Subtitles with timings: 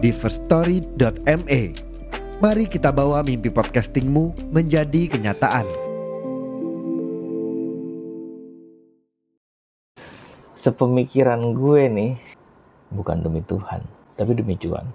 [0.00, 1.62] di firststory.me.
[2.40, 5.68] Mari kita bawa mimpi podcastingmu menjadi kenyataan.
[10.56, 12.12] Sepemikiran gue nih,
[12.96, 13.84] bukan demi Tuhan,
[14.16, 14.88] tapi demi cuan.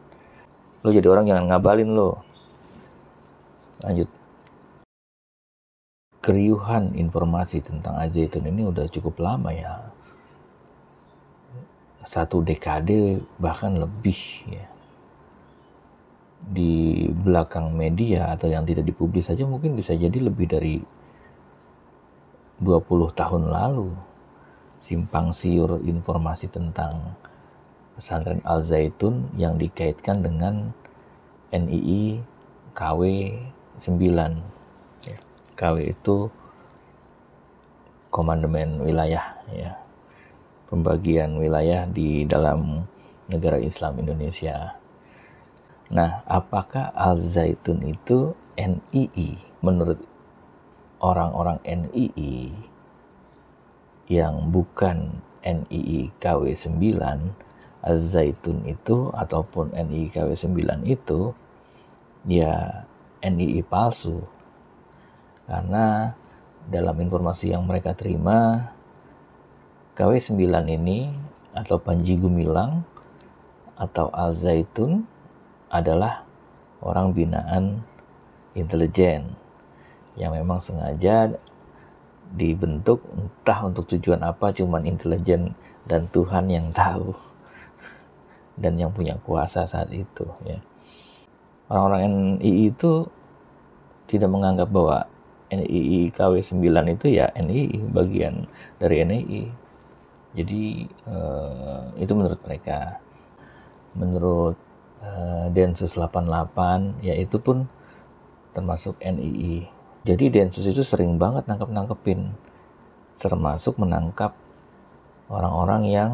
[0.82, 2.18] Lo jadi orang jangan ngabalin lo.
[3.86, 4.10] Lanjut.
[6.26, 9.86] Keriuhan informasi tentang Azaitun ini udah cukup lama ya.
[12.10, 14.18] Satu dekade bahkan lebih
[14.50, 14.75] ya
[16.46, 20.78] di belakang media atau yang tidak dipublis saja mungkin bisa jadi lebih dari
[22.62, 23.90] 20 tahun lalu.
[24.78, 27.18] Simpang siur informasi tentang
[27.98, 30.70] pesantren Al Zaitun yang dikaitkan dengan
[31.50, 32.22] NII
[32.78, 33.02] KW
[33.82, 35.18] 9 ya,
[35.58, 36.30] KW itu
[38.14, 39.74] komandemen wilayah ya.
[40.70, 42.86] Pembagian wilayah di dalam
[43.26, 44.85] negara Islam Indonesia
[45.94, 49.38] Nah, apakah Al-Zaitun itu NII?
[49.62, 50.02] Menurut
[50.98, 52.54] orang-orang NII
[54.10, 56.74] yang bukan NII KW9,
[57.86, 60.58] Al-Zaitun itu ataupun NII KW9
[60.90, 61.38] itu
[62.26, 62.82] ya
[63.22, 64.26] NII palsu.
[65.46, 66.18] Karena
[66.66, 68.74] dalam informasi yang mereka terima,
[69.94, 70.34] KW9
[70.66, 71.14] ini
[71.54, 72.82] atau Panji Gumilang
[73.78, 75.15] atau Al-Zaitun
[75.70, 76.24] adalah
[76.82, 77.82] orang binaan
[78.56, 79.36] intelijen
[80.16, 81.36] yang memang sengaja
[82.34, 85.54] dibentuk entah untuk tujuan apa cuman intelijen
[85.86, 87.14] dan Tuhan yang tahu
[88.62, 90.60] dan yang punya kuasa saat itu ya.
[91.66, 93.10] Orang-orang NII itu
[94.06, 95.10] tidak menganggap bahwa
[95.50, 96.62] NII KW9
[96.94, 98.46] itu ya NII bagian
[98.78, 99.66] dari NII
[100.36, 103.00] jadi eh, itu menurut mereka.
[103.96, 104.60] Menurut
[105.06, 107.70] uh, Densus 88 ya itu pun
[108.58, 109.70] termasuk NII.
[110.06, 112.34] Jadi Densus itu sering banget nangkep-nangkepin
[113.22, 114.34] termasuk menangkap
[115.30, 116.12] orang-orang yang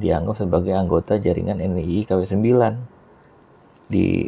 [0.00, 2.48] dianggap sebagai anggota jaringan NII KW9
[3.92, 4.24] di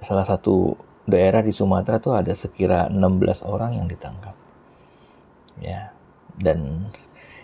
[0.00, 4.32] salah satu daerah di Sumatera tuh ada sekira 16 orang yang ditangkap.
[5.58, 5.92] Ya.
[6.40, 6.88] Dan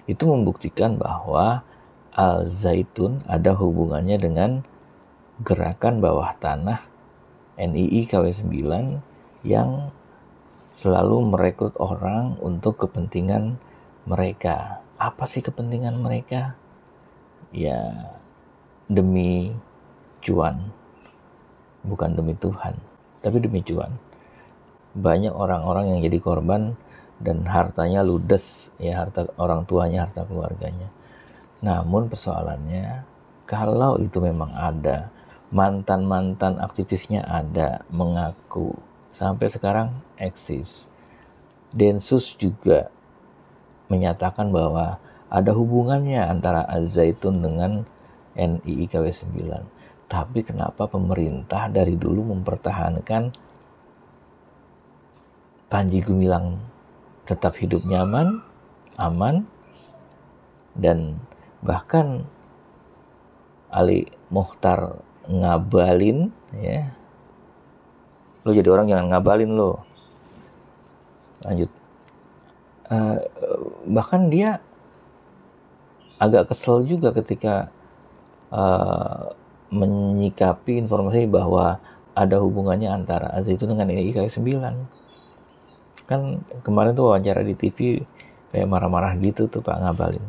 [0.06, 1.66] itu membuktikan bahwa
[2.16, 4.64] Al Zaitun ada hubungannya dengan
[5.44, 6.80] gerakan bawah tanah
[7.60, 8.56] NII KW9
[9.44, 9.92] yang
[10.76, 13.60] selalu merekrut orang untuk kepentingan
[14.08, 14.80] mereka.
[14.96, 16.56] Apa sih kepentingan mereka?
[17.52, 18.12] Ya
[18.88, 19.52] demi
[20.24, 20.72] cuan.
[21.86, 22.74] Bukan demi Tuhan,
[23.22, 23.94] tapi demi cuan.
[24.96, 26.74] Banyak orang-orang yang jadi korban
[27.22, 30.90] dan hartanya ludes, ya harta orang tuanya, harta keluarganya.
[31.62, 33.06] Namun persoalannya,
[33.46, 35.14] kalau itu memang ada
[35.54, 38.74] mantan-mantan aktivisnya ada mengaku
[39.14, 40.90] sampai sekarang eksis.
[41.70, 42.90] Densus juga
[43.86, 47.82] menyatakan bahwa ada hubungannya antara Al-Zaitun dengan
[48.36, 49.36] NII KW9.
[50.06, 53.34] Tapi kenapa pemerintah dari dulu mempertahankan
[55.66, 56.62] Panji Gumilang
[57.26, 58.38] tetap hidup nyaman,
[58.94, 59.50] aman,
[60.78, 61.18] dan
[61.58, 62.22] bahkan
[63.66, 66.90] Ali Muhtar ngabalin ya.
[68.46, 69.82] Lo jadi orang jangan ngabalin lo
[71.42, 71.70] lanjut.
[72.86, 73.18] Uh,
[73.90, 74.62] bahkan dia
[76.22, 77.68] agak kesel juga ketika
[78.54, 79.34] uh,
[79.74, 81.82] menyikapi informasi bahwa
[82.16, 88.00] ada hubungannya antara Aziz itu dengan IKI 9 kan kemarin tuh wawancara di TV
[88.54, 90.22] kayak marah-marah gitu tuh Pak Ngabalin.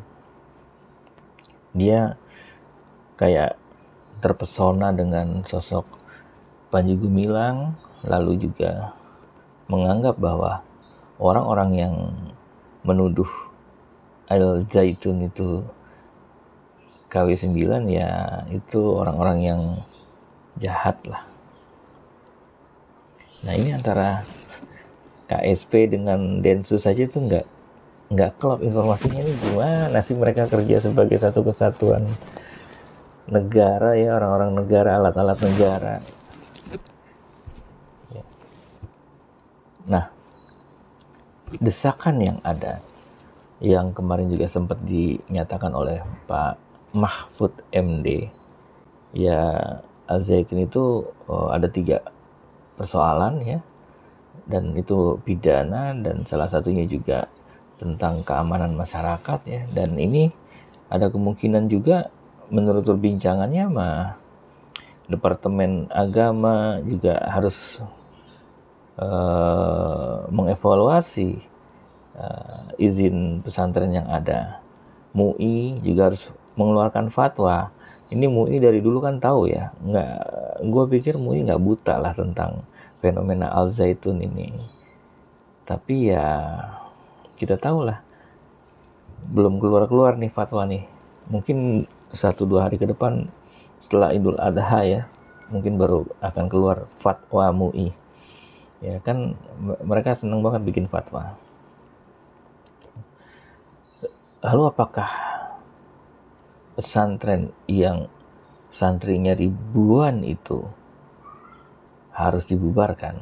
[1.77, 2.17] Dia
[3.15, 3.55] kayak
[4.19, 5.85] terpesona dengan sosok
[6.67, 8.91] Panji Gumilang, lalu juga
[9.71, 10.63] menganggap bahwa
[11.17, 11.95] orang-orang yang
[12.83, 13.29] menuduh
[14.27, 15.63] Al Zaitun itu
[17.07, 17.55] KW9
[17.87, 19.61] ya itu orang-orang yang
[20.59, 21.23] jahat lah.
[23.47, 24.27] Nah ini antara
[25.31, 27.45] KSP dengan Densus saja itu nggak
[28.07, 32.07] nggak klop informasinya ini gimana sih mereka kerja sebagai satu kesatuan
[33.27, 35.95] negara ya orang-orang negara alat-alat negara.
[38.11, 38.23] Ya.
[39.87, 40.05] nah
[41.59, 42.79] desakan yang ada
[43.63, 46.55] yang kemarin juga sempat dinyatakan oleh Pak
[46.95, 48.29] Mahfud MD
[49.11, 49.41] ya
[50.07, 51.99] Al Zaitun itu oh, ada tiga
[52.79, 53.59] persoalan ya.
[54.47, 57.27] Dan itu pidana dan salah satunya juga
[57.75, 59.67] tentang keamanan masyarakat ya.
[59.67, 60.31] Dan ini
[60.87, 62.07] ada kemungkinan juga
[62.47, 64.15] menurut perbincangannya mah
[65.07, 67.79] Departemen Agama juga harus
[68.99, 71.39] uh, mengevaluasi
[72.19, 74.59] uh, izin pesantren yang ada.
[75.15, 76.27] MUI juga harus
[76.59, 77.71] mengeluarkan fatwa.
[78.11, 80.15] Ini MUI dari dulu kan tahu ya nggak
[80.67, 82.67] gue pikir MUI nggak buta lah tentang
[82.99, 84.51] fenomena Al Zaitun ini.
[85.63, 86.51] Tapi ya
[87.39, 88.03] kita tahu lah
[89.31, 90.83] belum keluar keluar nih fatwa nih.
[91.31, 93.27] Mungkin satu dua hari ke depan
[93.81, 95.01] setelah Idul Adha ya
[95.47, 97.91] mungkin baru akan keluar fatwa MUI
[98.83, 99.35] ya kan
[99.83, 101.35] mereka senang banget bikin fatwa
[104.43, 105.09] lalu apakah
[106.77, 108.05] pesantren yang
[108.69, 110.61] santrinya ribuan itu
[112.13, 113.17] harus dibubarkan.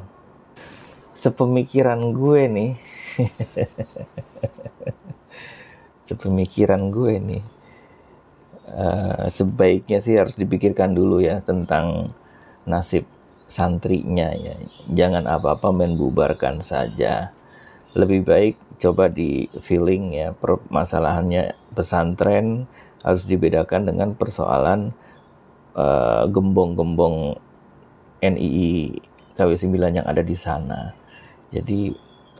[1.15, 2.71] Sepemikiran gue nih,
[6.11, 7.43] sepemikiran gue nih,
[8.69, 12.13] uh, sebaiknya sih harus dipikirkan dulu ya tentang
[12.65, 13.05] nasib
[13.45, 14.57] santrinya ya.
[14.89, 17.29] Jangan apa-apa main bubarkan saja.
[17.95, 22.67] Lebih baik coba di feeling ya permasalahannya pesantren
[23.05, 24.91] harus dibedakan dengan persoalan
[25.77, 27.39] uh, gembong-gembong
[28.19, 28.99] NII
[29.37, 30.91] KW9 yang ada di sana.
[31.53, 31.93] Jadi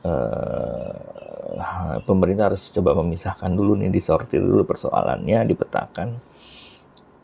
[0.06, 6.22] uh, pemerintah harus coba memisahkan dulu nih, disortir dulu persoalannya, dipetakan.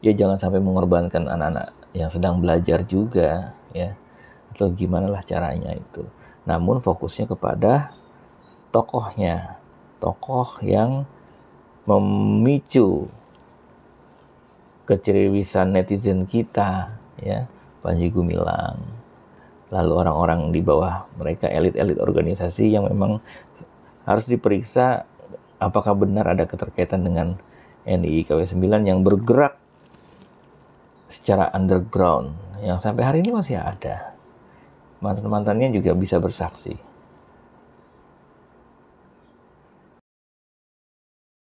[0.01, 3.94] Ya jangan sampai mengorbankan anak-anak yang sedang belajar juga, ya.
[4.51, 6.04] Atau gimana lah caranya itu.
[6.50, 7.94] Namun fokusnya kepada
[8.74, 9.62] tokohnya,
[10.01, 11.06] tokoh yang
[11.86, 13.10] memicu
[14.86, 17.48] keceriwisan netizen kita ya
[17.81, 18.81] Panji Gumilang
[19.71, 23.23] lalu orang-orang di bawah mereka elit-elit organisasi yang memang
[24.03, 25.07] harus diperiksa
[25.57, 27.39] apakah benar ada keterkaitan dengan
[27.88, 29.57] NII KW9 yang bergerak
[31.07, 32.35] secara underground.
[32.62, 34.13] Yang sampai hari ini masih ada.
[35.01, 36.90] Mantan-mantannya juga bisa bersaksi